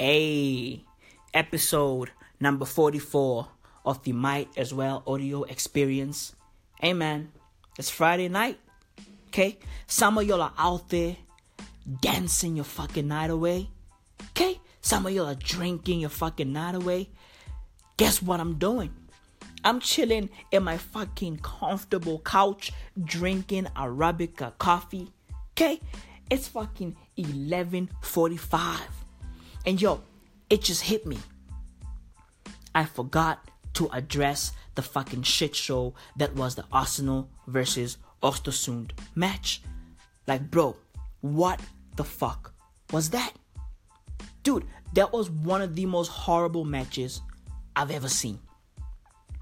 A 0.00 0.80
episode 1.34 2.10
number 2.38 2.64
44 2.64 3.48
of 3.84 4.02
the 4.04 4.12
Might 4.12 4.48
as 4.56 4.72
Well 4.72 5.02
audio 5.06 5.42
experience. 5.42 6.34
Amen. 6.84 7.32
it's 7.76 7.90
Friday 7.90 8.28
night. 8.28 8.60
Okay? 9.28 9.58
Some 9.86 10.18
of 10.18 10.24
y'all 10.26 10.42
are 10.42 10.52
out 10.56 10.88
there 10.88 11.16
dancing 12.00 12.56
your 12.56 12.64
fucking 12.64 13.08
night 13.08 13.30
away. 13.30 13.70
Okay? 14.30 14.60
Some 14.80 15.06
of 15.06 15.12
y'all 15.12 15.26
are 15.26 15.34
drinking 15.34 16.00
your 16.00 16.10
fucking 16.10 16.52
night 16.52 16.76
away. 16.76 17.08
Guess 17.96 18.22
what 18.22 18.38
I'm 18.38 18.58
doing? 18.58 18.94
I'm 19.64 19.80
chilling 19.80 20.30
in 20.52 20.62
my 20.62 20.76
fucking 20.76 21.38
comfortable 21.38 22.20
couch 22.20 22.72
drinking 23.02 23.66
Arabica 23.74 24.56
coffee. 24.58 25.10
Okay? 25.52 25.80
It's 26.30 26.46
fucking 26.46 26.94
11:45. 27.16 29.07
And 29.68 29.82
yo, 29.82 30.00
it 30.48 30.62
just 30.62 30.80
hit 30.80 31.04
me. 31.04 31.18
I 32.74 32.86
forgot 32.86 33.50
to 33.74 33.90
address 33.92 34.52
the 34.76 34.80
fucking 34.80 35.24
shit 35.24 35.54
show 35.54 35.92
that 36.16 36.34
was 36.34 36.54
the 36.54 36.64
Arsenal 36.72 37.28
versus 37.46 37.98
Östersund 38.22 38.92
match. 39.14 39.60
Like, 40.26 40.50
bro, 40.50 40.74
what 41.20 41.60
the 41.96 42.04
fuck 42.04 42.54
was 42.92 43.10
that? 43.10 43.34
Dude, 44.42 44.64
that 44.94 45.12
was 45.12 45.28
one 45.28 45.60
of 45.60 45.76
the 45.76 45.84
most 45.84 46.08
horrible 46.08 46.64
matches 46.64 47.20
I've 47.76 47.90
ever 47.90 48.08
seen. 48.08 48.38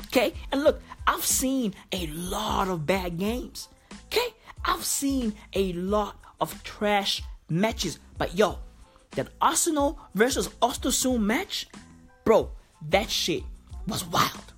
Okay? 0.06 0.34
And 0.50 0.64
look, 0.64 0.82
I've 1.06 1.24
seen 1.24 1.72
a 1.92 2.08
lot 2.08 2.66
of 2.66 2.84
bad 2.84 3.16
games. 3.16 3.68
Okay? 4.06 4.34
I've 4.64 4.84
seen 4.84 5.34
a 5.52 5.72
lot 5.74 6.16
of 6.40 6.64
trash 6.64 7.22
matches. 7.48 8.00
But 8.18 8.36
yo, 8.36 8.58
that 9.16 9.28
Arsenal 9.40 9.98
versus 10.14 10.48
Östersund 10.62 11.20
match, 11.20 11.66
bro, 12.24 12.50
that 12.90 13.10
shit 13.10 13.42
was 13.88 14.04
wild. 14.04 14.52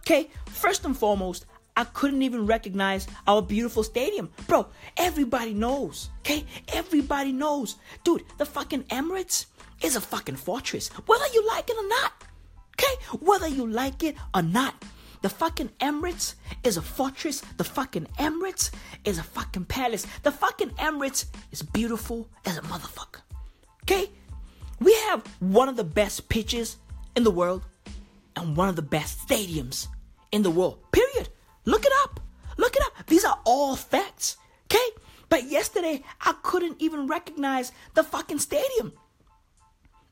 Okay, 0.00 0.30
first 0.46 0.84
and 0.84 0.96
foremost, 0.96 1.44
I 1.76 1.84
couldn't 1.84 2.22
even 2.22 2.46
recognize 2.46 3.06
our 3.26 3.42
beautiful 3.42 3.82
stadium. 3.82 4.30
Bro, 4.46 4.66
everybody 4.96 5.54
knows. 5.54 6.10
Okay, 6.20 6.44
everybody 6.72 7.30
knows. 7.30 7.76
Dude, 8.02 8.24
the 8.38 8.46
fucking 8.46 8.84
Emirates 8.84 9.46
is 9.82 9.94
a 9.94 10.00
fucking 10.00 10.36
fortress, 10.36 10.88
whether 11.06 11.26
you 11.32 11.46
like 11.46 11.70
it 11.70 11.76
or 11.76 11.88
not. 11.88 12.12
Okay, 12.74 12.94
whether 13.20 13.48
you 13.48 13.66
like 13.66 14.02
it 14.02 14.16
or 14.34 14.42
not. 14.42 14.74
The 15.20 15.28
fucking 15.28 15.70
Emirates 15.80 16.34
is 16.62 16.76
a 16.76 16.82
fortress. 16.82 17.42
The 17.56 17.64
fucking 17.64 18.06
Emirates 18.18 18.70
is 19.04 19.18
a 19.18 19.22
fucking 19.24 19.64
palace. 19.64 20.06
The 20.22 20.30
fucking 20.30 20.70
Emirates 20.70 21.26
is 21.50 21.62
beautiful 21.62 22.28
as 22.46 22.56
a 22.56 22.62
motherfucker. 22.62 23.20
Okay? 23.88 24.10
We 24.80 24.92
have 25.08 25.26
one 25.40 25.70
of 25.70 25.76
the 25.76 25.84
best 25.84 26.28
pitches 26.28 26.76
in 27.16 27.24
the 27.24 27.30
world 27.30 27.64
and 28.36 28.54
one 28.54 28.68
of 28.68 28.76
the 28.76 28.82
best 28.82 29.26
stadiums 29.26 29.88
in 30.30 30.42
the 30.42 30.50
world. 30.50 30.78
Period. 30.92 31.30
Look 31.64 31.86
it 31.86 31.92
up. 32.04 32.20
Look 32.58 32.76
it 32.76 32.82
up. 32.82 33.06
These 33.06 33.24
are 33.24 33.38
all 33.46 33.76
facts. 33.76 34.36
Okay? 34.66 34.90
But 35.30 35.44
yesterday, 35.44 36.02
I 36.20 36.34
couldn't 36.42 36.76
even 36.82 37.06
recognize 37.06 37.72
the 37.94 38.02
fucking 38.04 38.40
stadium. 38.40 38.92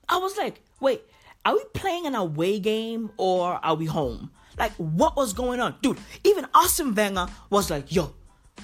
I 0.08 0.16
was 0.16 0.38
like, 0.38 0.62
wait, 0.80 1.02
are 1.44 1.54
we 1.54 1.62
playing 1.74 2.06
an 2.06 2.14
away 2.14 2.58
game 2.58 3.10
or 3.18 3.60
are 3.62 3.74
we 3.74 3.84
home? 3.84 4.30
Like, 4.58 4.72
what 4.76 5.16
was 5.16 5.34
going 5.34 5.60
on? 5.60 5.76
Dude, 5.82 5.98
even 6.24 6.46
Arsène 6.46 6.96
Wenger 6.96 7.28
was 7.50 7.70
like, 7.70 7.94
yo, 7.94 8.14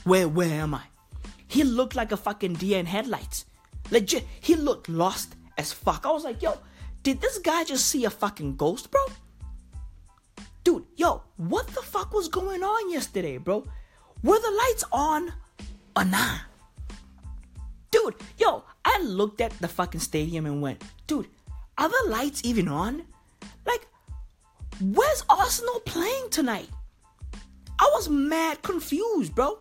where, 0.05 0.27
where 0.27 0.61
am 0.61 0.75
I? 0.75 0.85
He 1.47 1.65
looked 1.65 1.95
like 1.95 2.13
a 2.13 2.17
fucking 2.17 2.55
deer 2.55 2.79
in 2.79 2.87
headlights. 2.87 3.45
Legit, 3.91 4.25
he 4.41 4.55
looked 4.55 4.89
lost 4.89 5.35
as 5.59 5.73
fuck. 5.73 6.07
I 6.07 6.11
was 6.11 6.25
like, 6.25 6.43
yo, 6.43 6.59
did 7.03 7.21
this 7.21 7.39
guy 7.39 7.65
just 7.65 7.87
see 7.87 8.05
a 8.05 8.11
fucking 8.11 8.57
ghost, 8.57 8.91
bro? 8.91 9.01
Dude, 10.65 10.85
yo, 10.97 11.23
what 11.37 11.67
the 11.69 11.83
fuck 11.83 12.15
was 12.15 12.29
going 12.29 12.63
on 12.63 12.91
yesterday, 12.91 13.39
bro? 13.39 13.67
Were 14.23 14.39
the 14.39 14.51
lights 14.51 14.85
on 14.93 15.33
or 15.97 16.05
not? 16.05 16.41
Dude, 17.91 18.15
yo, 18.39 18.65
I 18.85 19.03
looked 19.03 19.41
at 19.41 19.53
the 19.59 19.69
fucking 19.69 20.01
stadium 20.01 20.47
and 20.47 20.63
went, 20.63 20.83
dude, 21.07 21.29
are 21.77 21.89
the 21.89 22.11
lights 22.11 22.43
even 22.45 22.69
on? 22.69 23.03
Like, 23.67 23.87
where's 24.81 25.25
Arsenal 25.29 25.81
playing 25.81 26.31
tonight? 26.31 26.69
I 27.81 27.91
was 27.95 28.09
mad 28.09 28.63
confused, 28.63 29.35
bro. 29.35 29.59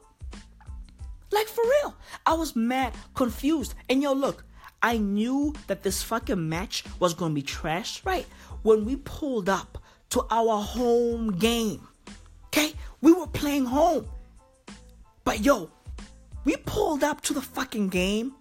Like 1.32 1.48
for 1.48 1.64
real. 1.64 1.96
I 2.26 2.34
was 2.34 2.56
mad 2.56 2.94
confused. 3.16 3.74
And 3.90 4.02
yo, 4.02 4.14
look, 4.14 4.44
I 4.82 4.98
knew 4.98 5.54
that 5.68 5.84
this 5.84 6.02
fucking 6.04 6.50
match 6.50 6.84
was 7.00 7.14
gonna 7.14 7.34
be 7.34 7.42
trash, 7.42 8.04
right? 8.06 8.26
When 8.64 8.86
we 8.86 8.98
pulled 8.98 9.50
up 9.50 9.78
to 10.12 10.26
our 10.30 10.62
home 10.62 11.32
game. 11.32 11.88
Okay? 12.48 12.74
We 13.02 13.14
were 13.14 13.28
playing 13.28 13.66
home. 13.66 14.08
But 15.24 15.40
yo, 15.40 15.72
we 16.44 16.58
pulled 16.58 17.04
up 17.04 17.22
to 17.22 17.34
the 17.34 17.42
fucking 17.42 17.90
game 17.90 18.34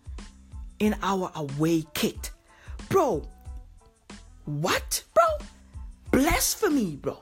in 0.78 0.96
our 1.02 1.30
away 1.34 1.84
kit. 1.94 2.30
Bro, 2.88 3.28
what, 4.46 5.04
bro? 5.14 5.24
Blasphemy, 6.10 6.96
bro. 6.96 7.18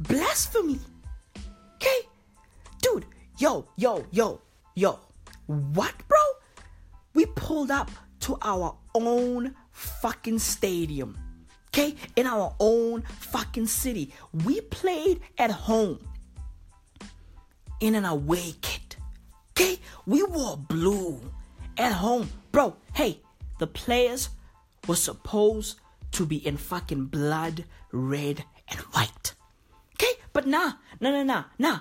Blasphemy. 0.00 0.78
Okay? 1.76 2.08
Dude, 2.80 3.06
yo, 3.38 3.66
yo, 3.76 4.04
yo, 4.12 4.40
yo. 4.74 4.98
What, 5.46 5.94
bro? 6.08 6.18
We 7.14 7.26
pulled 7.26 7.70
up 7.70 7.90
to 8.20 8.38
our 8.42 8.76
own 8.94 9.54
fucking 9.70 10.38
stadium. 10.38 11.18
Okay? 11.68 11.94
In 12.16 12.26
our 12.26 12.54
own 12.60 13.02
fucking 13.02 13.66
city. 13.66 14.12
We 14.32 14.60
played 14.60 15.20
at 15.38 15.50
home 15.50 15.98
in 17.80 17.94
an 17.94 18.04
away 18.04 18.54
kit. 18.62 18.96
Okay? 19.52 19.78
We 20.06 20.22
wore 20.22 20.56
blue 20.56 21.20
at 21.76 21.92
home. 21.92 22.30
Bro, 22.52 22.76
hey, 22.94 23.20
the 23.58 23.66
players 23.66 24.30
were 24.86 24.96
supposed 24.96 25.80
to 26.12 26.24
be 26.24 26.36
in 26.46 26.56
fucking 26.56 27.06
blood, 27.06 27.64
red, 27.92 28.44
and 28.68 28.80
white. 28.92 29.34
Okay? 29.94 30.12
But 30.32 30.46
nah, 30.46 30.74
nah, 31.00 31.10
nah, 31.10 31.22
nah, 31.22 31.44
nah, 31.58 31.78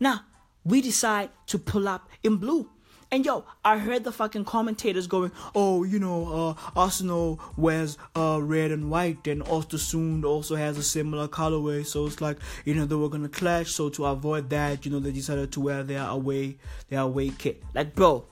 nah. 0.00 0.18
We 0.64 0.80
decide 0.80 1.30
to 1.46 1.58
pull 1.58 1.88
up 1.88 2.08
in 2.22 2.36
blue. 2.36 2.70
And 3.10 3.24
yo, 3.24 3.44
I 3.64 3.78
heard 3.78 4.02
the 4.02 4.10
fucking 4.10 4.44
commentators 4.44 5.06
going, 5.06 5.30
"Oh, 5.54 5.84
you 5.84 6.00
know, 6.00 6.56
uh, 6.58 6.70
Arsenal 6.74 7.38
wears 7.56 7.96
uh, 8.16 8.40
red 8.42 8.72
and 8.72 8.90
white, 8.90 9.26
and 9.28 9.42
Östersund 9.44 10.24
also 10.24 10.56
has 10.56 10.76
a 10.78 10.82
similar 10.82 11.28
colorway. 11.28 11.86
So 11.86 12.06
it's 12.06 12.20
like, 12.20 12.38
you 12.64 12.74
know, 12.74 12.86
they 12.86 12.96
were 12.96 13.08
gonna 13.08 13.28
clash. 13.28 13.70
So 13.70 13.88
to 13.90 14.06
avoid 14.06 14.50
that, 14.50 14.84
you 14.84 14.90
know, 14.90 14.98
they 14.98 15.12
decided 15.12 15.52
to 15.52 15.60
wear 15.60 15.84
their 15.84 16.02
away, 16.02 16.58
their 16.88 17.00
away 17.00 17.30
kit. 17.30 17.62
Like, 17.72 17.94
bro, 17.94 18.24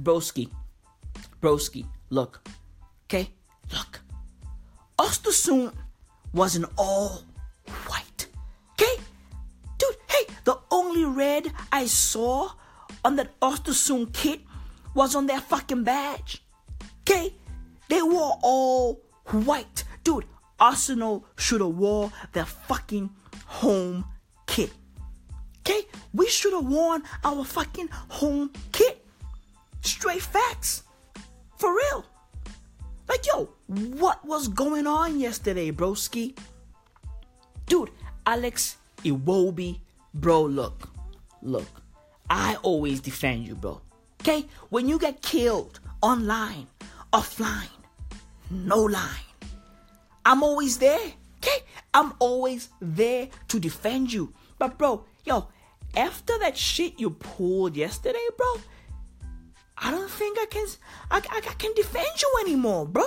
broski, 0.00 0.48
broski, 1.42 1.84
look, 2.08 2.48
okay, 3.04 3.28
look, 3.72 4.00
Östersund 4.98 5.74
was 6.32 6.56
an 6.56 6.64
all 6.78 7.24
only 11.00 11.16
red 11.16 11.52
I 11.72 11.86
saw 11.86 12.50
on 13.04 13.16
that 13.16 13.38
Östersund 13.40 14.12
kit 14.12 14.40
was 14.94 15.14
on 15.14 15.26
their 15.26 15.40
fucking 15.40 15.84
badge. 15.84 16.42
Okay? 17.02 17.34
They 17.88 18.02
wore 18.02 18.38
all 18.42 19.00
white. 19.30 19.84
Dude, 20.04 20.24
Arsenal 20.58 21.24
should 21.36 21.60
have 21.60 21.70
wore 21.74 22.12
their 22.32 22.44
fucking 22.44 23.10
home 23.46 24.04
kit. 24.46 24.70
Okay? 25.60 25.86
We 26.12 26.28
should 26.28 26.52
have 26.52 26.66
worn 26.66 27.02
our 27.24 27.44
fucking 27.44 27.88
home 28.08 28.50
kit. 28.72 29.04
Straight 29.82 30.22
facts. 30.22 30.82
For 31.58 31.74
real. 31.74 32.04
Like, 33.08 33.26
yo, 33.26 33.50
what 33.66 34.24
was 34.24 34.48
going 34.48 34.86
on 34.86 35.18
yesterday, 35.18 35.72
broski? 35.72 36.36
Dude, 37.66 37.90
Alex 38.26 38.76
Iwobi, 39.04 39.80
bro, 40.14 40.42
look. 40.42 40.89
Look. 41.42 41.68
I 42.28 42.56
always 42.62 43.00
defend 43.00 43.46
you, 43.46 43.56
bro. 43.56 43.80
Okay? 44.20 44.46
When 44.68 44.88
you 44.88 44.98
get 44.98 45.20
killed 45.20 45.80
online, 46.00 46.68
offline, 47.12 47.68
no 48.50 48.82
line, 48.84 49.26
I'm 50.24 50.42
always 50.42 50.78
there. 50.78 51.12
Okay? 51.38 51.64
I'm 51.92 52.12
always 52.18 52.68
there 52.80 53.28
to 53.48 53.58
defend 53.58 54.12
you. 54.12 54.32
But, 54.58 54.78
bro, 54.78 55.04
yo, 55.24 55.48
after 55.96 56.38
that 56.38 56.56
shit 56.56 57.00
you 57.00 57.10
pulled 57.10 57.76
yesterday, 57.76 58.26
bro, 58.36 58.60
I 59.76 59.90
don't 59.90 60.10
think 60.10 60.38
I 60.38 60.46
can 60.46 60.66
I, 61.10 61.18
I, 61.18 61.36
I 61.38 61.54
can 61.54 61.72
defend 61.74 62.20
you 62.20 62.38
anymore, 62.42 62.86
bro. 62.86 63.04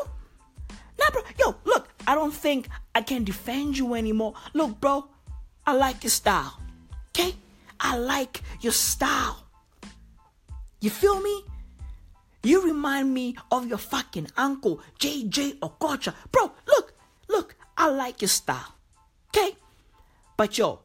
Nah, 1.00 1.10
bro. 1.12 1.22
Yo, 1.40 1.56
look, 1.66 1.88
I 2.08 2.16
don't 2.16 2.34
think 2.34 2.68
I 2.94 3.02
can 3.02 3.24
defend 3.24 3.78
you 3.78 3.94
anymore. 3.94 4.34
Look, 4.54 4.82
bro, 4.82 5.08
I 5.66 5.74
like 5.74 6.04
your 6.04 6.12
style. 6.12 6.60
Okay? 7.10 7.36
I 7.84 7.98
like 7.98 8.42
your 8.62 8.72
style. 8.72 9.46
You 10.80 10.90
feel 10.90 11.22
me? 11.22 11.44
You 12.42 12.64
remind 12.64 13.14
me 13.14 13.36
of 13.52 13.68
your 13.68 13.78
fucking 13.78 14.30
uncle, 14.38 14.82
JJ 15.00 15.60
Okocha. 15.60 16.14
Bro, 16.32 16.54
look, 16.66 16.94
look, 17.28 17.56
I 17.78 17.90
like 17.90 18.22
your 18.22 18.30
style. 18.30 18.74
Okay? 19.30 19.56
But 20.38 20.58
yo, 20.58 20.80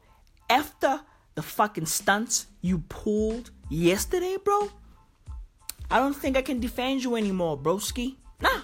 after 0.49 1.01
the 1.35 1.41
fucking 1.41 1.85
stunts 1.85 2.47
you 2.61 2.79
pulled 2.89 3.51
yesterday, 3.69 4.35
bro, 4.43 4.69
I 5.89 5.99
don't 5.99 6.15
think 6.15 6.37
I 6.37 6.41
can 6.41 6.59
defend 6.59 7.03
you 7.03 7.15
anymore, 7.15 7.57
broski. 7.57 8.17
Nah. 8.41 8.61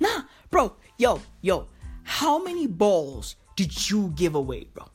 Nah, 0.00 0.22
bro. 0.50 0.76
Yo, 0.98 1.20
yo, 1.40 1.66
how 2.04 2.42
many 2.42 2.66
balls 2.66 3.36
did 3.56 3.90
you 3.90 4.12
give 4.14 4.34
away, 4.36 4.68
bro? 4.72 4.86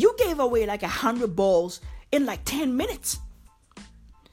You 0.00 0.14
gave 0.16 0.38
away 0.38 0.64
like 0.64 0.82
a 0.82 0.88
hundred 0.88 1.36
balls 1.36 1.82
in 2.10 2.24
like 2.24 2.42
10 2.46 2.74
minutes. 2.74 3.18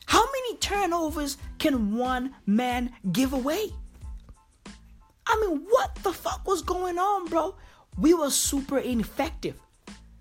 How 0.06 0.24
many 0.26 0.56
turnovers 0.60 1.36
can 1.60 1.98
one 1.98 2.34
man 2.46 2.94
give 3.12 3.34
away? 3.34 3.74
I 5.26 5.38
mean, 5.42 5.66
what 5.70 5.94
the 6.04 6.14
fuck 6.14 6.48
was 6.48 6.62
going 6.62 6.98
on, 6.98 7.26
bro? 7.26 7.56
We 7.98 8.14
were 8.14 8.30
super 8.30 8.78
ineffective. 8.78 9.60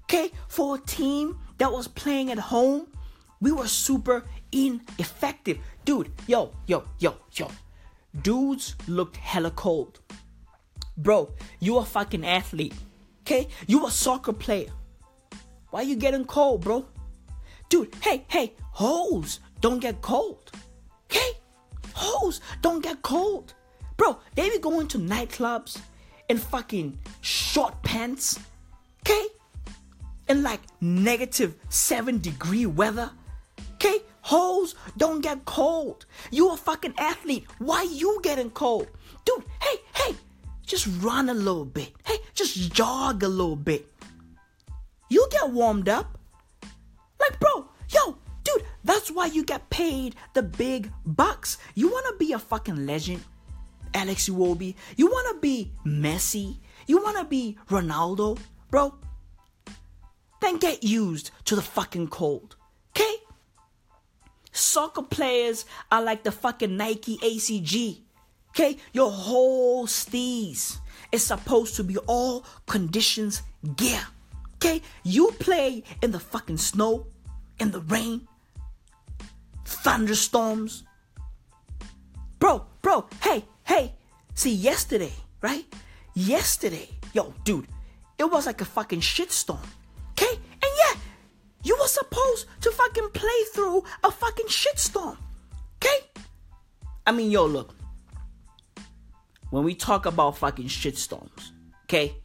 Okay? 0.07 0.33
For 0.49 0.75
a 0.75 0.81
team 0.81 1.39
that 1.59 1.71
was 1.71 1.87
playing 1.87 2.33
at 2.33 2.41
home, 2.41 2.89
we 3.41 3.53
were 3.53 3.69
super 3.69 4.25
ineffective. 4.51 5.59
Dude, 5.85 6.11
yo, 6.27 6.55
yo, 6.67 6.83
yo, 6.99 7.15
yo. 7.31 7.53
Dudes 8.21 8.75
looked 8.89 9.19
hella 9.19 9.53
cold. 9.53 10.01
Bro, 10.97 11.35
you 11.61 11.77
a 11.77 11.85
fucking 11.85 12.27
athlete. 12.27 12.75
Okay? 13.21 13.47
You 13.69 13.87
a 13.87 13.93
soccer 13.93 14.33
player. 14.33 14.73
Why 15.71 15.83
you 15.83 15.97
getting 15.97 16.25
cold, 16.25 16.63
bro? 16.63 16.87
Dude, 17.69 17.95
hey, 18.03 18.25
hey, 18.29 18.55
hoes 18.71 19.41
don't 19.61 19.81
get 19.81 20.01
cold. 20.01 20.51
Okay? 21.11 21.33
Hoes 21.95 22.41
don't 22.63 22.83
get 22.83 23.03
cold. 23.03 23.55
Bro, 23.97 24.19
they 24.35 24.51
be 24.51 24.59
going 24.59 24.89
to 24.89 24.99
nightclubs 24.99 25.81
in 26.29 26.39
fucking 26.39 26.99
short 27.21 27.83
pants. 27.83 28.39
Okay? 29.03 29.27
In 30.29 30.43
like 30.43 30.61
negative 30.81 31.55
seven 31.69 32.21
degree 32.21 32.67
weather. 32.67 33.11
Okay? 33.75 34.01
Hoes 34.21 34.75
don't 34.97 35.21
get 35.21 35.45
cold. 35.45 36.07
You 36.31 36.51
a 36.51 36.57
fucking 36.57 36.95
athlete. 36.99 37.47
Why 37.59 37.83
you 37.83 38.21
getting 38.23 38.51
cold? 38.51 38.89
Dude, 39.25 39.45
hey, 39.61 39.77
hey, 39.95 40.17
just 40.65 40.89
run 41.01 41.29
a 41.29 41.35
little 41.35 41.65
bit. 41.65 41.93
Hey, 42.05 42.19
just 42.35 42.73
jog 42.73 43.23
a 43.23 43.29
little 43.29 43.57
bit. 43.57 43.87
You 45.08 45.26
get 45.31 45.50
warmed 45.50 45.88
up. 45.88 46.19
Like, 47.20 47.38
bro, 47.41 47.67
yo, 47.88 48.19
dude, 48.44 48.64
that's 48.85 49.11
why 49.11 49.26
you 49.26 49.44
get 49.44 49.70
paid 49.70 50.14
the 50.35 50.43
big 50.43 50.91
bucks. 51.05 51.58
You 51.75 51.91
wanna 51.91 52.17
be 52.19 52.32
a 52.32 52.38
fucking 52.38 52.87
legend, 52.87 53.25
Alex 53.94 54.29
Iwobi? 54.29 54.75
You 54.97 55.11
wanna 55.11 55.38
be 55.41 55.73
Messi? 55.85 56.56
You 56.87 57.03
wanna 57.03 57.25
be 57.25 57.56
Ronaldo, 57.69 58.38
bro? 58.70 58.94
Then 60.41 60.58
get 60.58 60.85
used 60.85 61.31
to 61.47 61.56
the 61.56 61.62
fucking 61.62 62.09
cold, 62.09 62.56
okay? 62.94 63.17
Soccer 64.52 65.02
players 65.02 65.64
are 65.93 66.02
like 66.02 66.23
the 66.23 66.32
fucking 66.32 66.76
Nike 66.76 67.19
ACG. 67.19 68.00
Okay? 68.50 68.79
Your 68.94 69.11
whole 69.11 69.87
steez 69.87 70.79
is 71.12 71.23
supposed 71.23 71.76
to 71.76 71.85
be 71.85 71.99
all 72.06 72.43
conditions 72.67 73.43
gear. 73.76 74.00
Okay? 74.67 74.83
You 75.05 75.31
play 75.39 75.85
in 76.03 76.11
the 76.11 76.19
fucking 76.19 76.57
snow, 76.57 77.07
in 77.61 77.71
the 77.71 77.81
rain, 77.81 78.27
thunderstorms. 79.65 80.83
Bro, 82.41 82.67
bro, 82.83 83.07
hey, 83.23 83.45
hey. 83.63 83.95
See, 84.35 84.53
yesterday, 84.53 85.13
right? 85.41 85.65
Yesterday, 86.15 86.89
yo, 87.13 87.33
dude, 87.45 87.69
it 88.19 88.25
was 88.25 88.47
like 88.47 88.61
a 88.61 88.65
fucking 88.65 89.01
shitstorm. 89.01 89.65
Okay? 90.13 90.35
And 90.35 90.73
yeah, 90.83 91.01
you 91.62 91.77
were 91.79 91.87
supposed 91.87 92.47
to 92.62 92.73
fucking 92.73 93.11
play 93.11 93.41
through 93.55 93.85
a 94.03 94.11
fucking 94.11 94.47
shitstorm. 94.47 95.17
Okay? 95.77 95.99
I 97.07 97.12
mean, 97.12 97.31
yo, 97.31 97.47
look. 97.47 97.73
When 99.51 99.62
we 99.62 99.77
talk 99.77 100.07
about 100.07 100.39
fucking 100.39 100.67
shitstorms, 100.67 101.53
okay? 101.85 102.17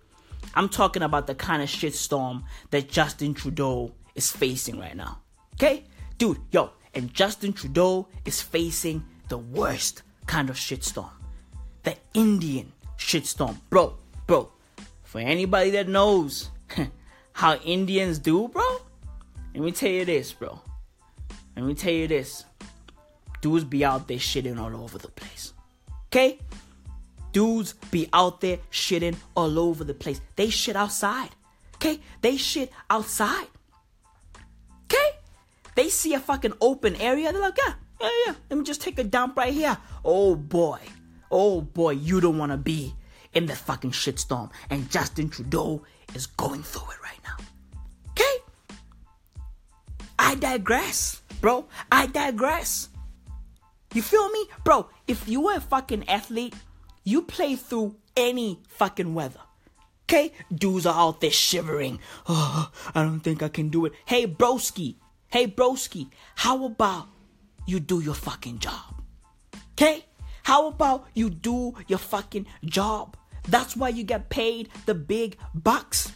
I'm 0.55 0.69
talking 0.69 1.03
about 1.03 1.27
the 1.27 1.35
kind 1.35 1.61
of 1.61 1.69
shitstorm 1.69 2.43
that 2.71 2.89
Justin 2.89 3.33
Trudeau 3.33 3.93
is 4.15 4.31
facing 4.31 4.79
right 4.79 4.95
now. 4.95 5.19
Okay? 5.55 5.85
Dude, 6.17 6.39
yo, 6.51 6.71
and 6.93 7.13
Justin 7.13 7.53
Trudeau 7.53 8.07
is 8.25 8.41
facing 8.41 9.03
the 9.29 9.37
worst 9.37 10.03
kind 10.27 10.49
of 10.49 10.55
shitstorm. 10.55 11.11
The 11.83 11.95
Indian 12.13 12.71
shitstorm. 12.97 13.57
Bro, 13.69 13.95
bro, 14.27 14.51
for 15.03 15.19
anybody 15.19 15.71
that 15.71 15.87
knows 15.87 16.49
how 17.33 17.55
Indians 17.55 18.19
do, 18.19 18.47
bro, 18.49 18.81
let 19.53 19.63
me 19.63 19.71
tell 19.71 19.89
you 19.89 20.05
this, 20.05 20.31
bro. 20.33 20.59
Let 21.55 21.65
me 21.65 21.73
tell 21.73 21.93
you 21.93 22.07
this. 22.07 22.45
Dudes 23.41 23.63
be 23.63 23.83
out 23.83 24.07
there 24.07 24.17
shitting 24.17 24.59
all 24.59 24.75
over 24.83 24.97
the 24.97 25.09
place. 25.09 25.53
Okay? 26.07 26.39
Dudes 27.31 27.73
be 27.91 28.09
out 28.13 28.41
there 28.41 28.59
shitting 28.71 29.15
all 29.35 29.59
over 29.59 29.83
the 29.83 29.93
place. 29.93 30.21
They 30.35 30.49
shit 30.49 30.75
outside. 30.75 31.29
Okay? 31.75 31.99
They 32.21 32.37
shit 32.37 32.71
outside. 32.89 33.47
Okay? 34.85 35.09
They 35.75 35.89
see 35.89 36.13
a 36.13 36.19
fucking 36.19 36.53
open 36.61 36.95
area. 36.97 37.31
They're 37.31 37.41
like, 37.41 37.57
yeah, 37.57 37.73
yeah, 38.01 38.09
yeah. 38.27 38.33
Let 38.49 38.59
me 38.59 38.63
just 38.65 38.81
take 38.81 38.99
a 38.99 39.03
dump 39.03 39.37
right 39.37 39.53
here. 39.53 39.77
Oh 40.03 40.35
boy. 40.35 40.79
Oh 41.31 41.61
boy, 41.61 41.91
you 41.91 42.19
don't 42.19 42.37
want 42.37 42.51
to 42.51 42.57
be 42.57 42.93
in 43.33 43.45
the 43.45 43.55
fucking 43.55 43.91
shitstorm. 43.91 44.51
And 44.69 44.89
Justin 44.91 45.29
Trudeau 45.29 45.83
is 46.13 46.27
going 46.27 46.63
through 46.63 46.91
it 46.91 47.01
right 47.03 47.19
now. 47.23 47.37
Okay? 48.11 48.35
I 50.19 50.35
digress, 50.35 51.21
bro. 51.39 51.65
I 51.91 52.07
digress. 52.07 52.89
You 53.93 54.01
feel 54.01 54.29
me? 54.29 54.45
Bro, 54.63 54.89
if 55.07 55.27
you 55.27 55.41
were 55.41 55.55
a 55.55 55.61
fucking 55.61 56.07
athlete, 56.07 56.53
you 57.03 57.21
play 57.23 57.55
through 57.55 57.95
any 58.15 58.59
fucking 58.67 59.13
weather. 59.13 59.39
Okay? 60.03 60.33
Dudes 60.53 60.85
are 60.85 60.95
out 60.95 61.21
there 61.21 61.31
shivering. 61.31 61.99
Oh, 62.27 62.71
I 62.95 63.03
don't 63.03 63.21
think 63.21 63.41
I 63.41 63.47
can 63.47 63.69
do 63.69 63.85
it. 63.85 63.93
Hey, 64.05 64.27
broski. 64.27 64.95
Hey, 65.29 65.47
broski. 65.47 66.09
How 66.35 66.65
about 66.65 67.07
you 67.65 67.79
do 67.79 68.01
your 68.01 68.15
fucking 68.15 68.59
job? 68.59 69.01
Okay? 69.73 70.05
How 70.43 70.67
about 70.67 71.07
you 71.13 71.29
do 71.29 71.73
your 71.87 71.99
fucking 71.99 72.45
job? 72.65 73.15
That's 73.47 73.75
why 73.75 73.89
you 73.89 74.03
get 74.03 74.29
paid 74.29 74.69
the 74.85 74.93
big 74.93 75.37
bucks. 75.55 76.11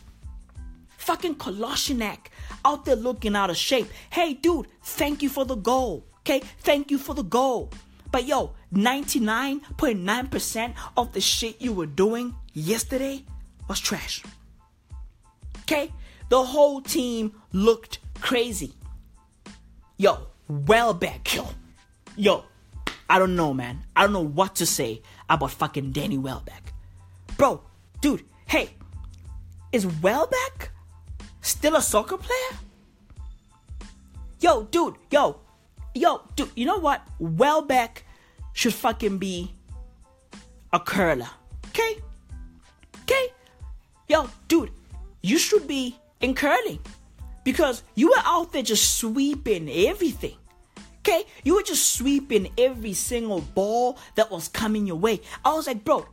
Fucking 0.97 1.35
Kolasinac 1.35 2.27
out 2.63 2.85
there 2.85 2.95
looking 2.95 3.35
out 3.35 3.49
of 3.49 3.57
shape. 3.57 3.87
Hey, 4.09 4.33
dude, 4.33 4.67
thank 4.83 5.21
you 5.21 5.29
for 5.29 5.45
the 5.45 5.55
goal. 5.55 6.05
Okay, 6.21 6.41
thank 6.59 6.89
you 6.89 6.97
for 6.97 7.13
the 7.13 7.23
goal. 7.23 7.71
But 8.15 8.27
yo, 8.27 8.51
99.9% 8.73 10.73
of 10.95 11.11
the 11.11 11.19
shit 11.19 11.61
you 11.61 11.73
were 11.73 11.85
doing 11.85 12.33
yesterday 12.53 13.25
was 13.67 13.81
trash. 13.81 14.23
Okay, 15.63 15.91
the 16.29 16.41
whole 16.41 16.79
team 16.79 17.33
looked 17.51 17.99
crazy. 18.21 18.71
Yo, 19.97 20.27
Welbeck, 20.47 21.35
yo, 21.35 21.45
yo, 22.15 22.45
I 23.09 23.19
don't 23.19 23.35
know, 23.35 23.53
man. 23.53 23.83
I 23.97 24.03
don't 24.03 24.13
know 24.13 24.25
what 24.25 24.55
to 24.55 24.65
say 24.65 25.01
about 25.29 25.51
fucking 25.51 25.91
Danny 25.91 26.17
Welbeck. 26.17 26.71
Bro, 27.35 27.63
dude, 27.99 28.23
hey, 28.45 28.69
is 29.73 29.85
Welbeck 30.01 30.71
still 31.41 31.75
a 31.75 31.81
soccer 31.81 32.15
player? 32.15 32.59
Yo, 34.39 34.63
dude, 34.71 34.95
yo, 35.11 35.41
yo, 35.93 36.21
dude, 36.37 36.51
you 36.55 36.65
know 36.65 36.77
what? 36.77 37.05
Welbeck 37.19 38.04
should 38.55 38.73
fucking 38.73 39.19
be 39.19 39.53
a 40.73 40.79
curler. 40.79 41.29
Okay? 41.67 42.01
Okay? 43.03 43.27
Yo, 44.07 44.27
dude, 44.47 44.71
you 45.21 45.37
should 45.37 45.67
be 45.67 45.95
in 46.21 46.33
curling. 46.33 46.79
Because 47.43 47.83
you 47.93 48.07
were 48.07 48.23
out 48.25 48.53
there 48.53 48.63
just 48.63 48.97
sweeping 48.97 49.69
everything. 49.69 50.37
Okay? 50.99 51.25
You 51.43 51.55
were 51.55 51.61
just 51.61 51.93
sweeping 51.93 52.49
every 52.57 52.93
single 52.93 53.41
ball 53.41 53.99
that 54.15 54.31
was 54.31 54.47
coming 54.47 54.87
your 54.87 54.95
way. 54.95 55.21
I 55.43 55.53
was 55.53 55.67
like, 55.67 55.83
bro, 55.83 56.07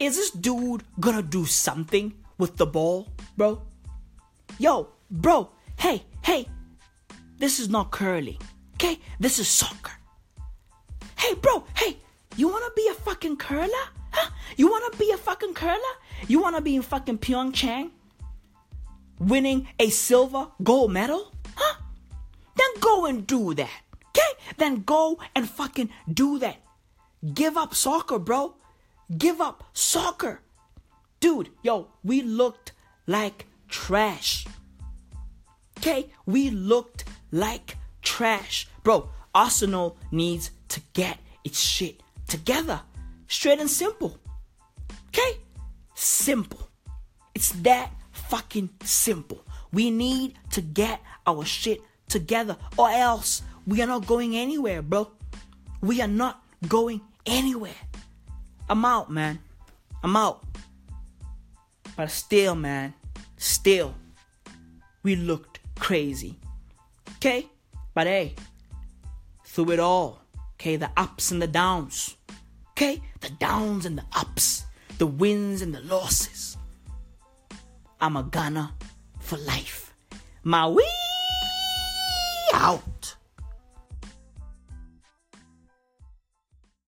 is 0.00 0.16
this 0.16 0.30
dude 0.30 0.82
gonna 0.98 1.22
do 1.22 1.44
something 1.44 2.14
with 2.38 2.56
the 2.56 2.66
ball, 2.66 3.08
bro? 3.36 3.62
Yo, 4.58 4.88
bro, 5.10 5.50
hey, 5.78 6.02
hey, 6.22 6.48
this 7.36 7.60
is 7.60 7.68
not 7.68 7.90
curling, 7.90 8.38
okay? 8.74 8.98
This 9.20 9.38
is 9.38 9.46
soccer. 9.46 9.92
Hey, 11.24 11.32
bro, 11.32 11.64
hey, 11.74 11.96
you 12.36 12.48
wanna 12.48 12.68
be 12.76 12.86
a 12.88 12.92
fucking 12.92 13.38
curler? 13.38 13.86
Huh? 14.10 14.30
You 14.58 14.70
wanna 14.70 14.94
be 14.98 15.10
a 15.10 15.16
fucking 15.16 15.54
curler? 15.54 15.94
You 16.28 16.42
wanna 16.42 16.60
be 16.60 16.76
in 16.76 16.82
fucking 16.82 17.16
Pyeongchang? 17.16 17.92
Winning 19.18 19.66
a 19.78 19.88
silver 19.88 20.48
gold 20.62 20.92
medal? 20.92 21.32
Huh? 21.56 21.76
Then 22.56 22.68
go 22.78 23.06
and 23.06 23.26
do 23.26 23.54
that. 23.54 23.70
Okay? 24.08 24.32
Then 24.58 24.82
go 24.82 25.18
and 25.34 25.48
fucking 25.48 25.88
do 26.12 26.38
that. 26.40 26.58
Give 27.32 27.56
up 27.56 27.74
soccer, 27.74 28.18
bro. 28.18 28.56
Give 29.16 29.40
up 29.40 29.64
soccer. 29.72 30.42
Dude, 31.20 31.48
yo, 31.62 31.88
we 32.04 32.20
looked 32.20 32.72
like 33.06 33.46
trash. 33.70 34.44
Okay? 35.78 36.10
We 36.26 36.50
looked 36.50 37.04
like 37.32 37.78
trash. 38.02 38.68
Bro, 38.82 39.08
Arsenal 39.34 39.96
needs 40.10 40.50
to 40.68 40.80
get 40.92 41.18
its 41.42 41.60
shit 41.60 42.02
together. 42.28 42.80
Straight 43.26 43.60
and 43.60 43.70
simple. 43.70 44.18
Okay? 45.08 45.38
Simple. 45.94 46.68
It's 47.34 47.50
that 47.62 47.90
fucking 48.12 48.70
simple. 48.84 49.44
We 49.72 49.90
need 49.90 50.34
to 50.52 50.60
get 50.60 51.00
our 51.26 51.44
shit 51.44 51.80
together 52.08 52.56
or 52.76 52.90
else 52.90 53.42
we 53.66 53.80
are 53.82 53.86
not 53.86 54.06
going 54.06 54.36
anywhere, 54.36 54.82
bro. 54.82 55.10
We 55.80 56.00
are 56.00 56.08
not 56.08 56.42
going 56.68 57.00
anywhere. 57.26 57.72
I'm 58.68 58.84
out, 58.84 59.10
man. 59.10 59.38
I'm 60.02 60.16
out. 60.16 60.44
But 61.96 62.10
still, 62.10 62.54
man, 62.54 62.94
still, 63.36 63.94
we 65.02 65.16
looked 65.16 65.60
crazy. 65.78 66.36
Okay? 67.16 67.46
But 67.94 68.06
hey, 68.06 68.34
through 69.54 69.70
it 69.70 69.78
all, 69.78 70.20
okay, 70.54 70.74
the 70.74 70.90
ups 70.96 71.30
and 71.30 71.40
the 71.40 71.46
downs, 71.46 72.16
okay, 72.70 73.00
the 73.20 73.30
downs 73.38 73.86
and 73.86 73.96
the 73.96 74.04
ups, 74.16 74.64
the 74.98 75.06
wins 75.06 75.62
and 75.62 75.72
the 75.72 75.80
losses. 75.82 76.56
I'm 78.00 78.16
a 78.16 78.24
gunner 78.24 78.70
for 79.20 79.36
life. 79.38 79.94
My 80.42 80.66
wee 80.66 80.84
out. 82.52 82.82